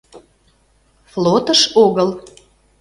—Флотыш 1.11 1.61
огыл. 1.83 2.09